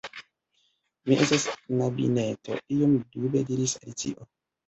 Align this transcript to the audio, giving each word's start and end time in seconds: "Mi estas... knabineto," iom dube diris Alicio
"Mi 1.09 1.17
estas... 1.25 1.43
knabineto," 1.67 2.57
iom 2.77 2.97
dube 3.17 3.45
diris 3.51 3.77
Alicio 3.83 4.29